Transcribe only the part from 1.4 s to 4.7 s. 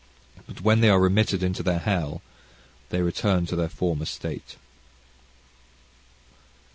into their hell, they return to their former state."...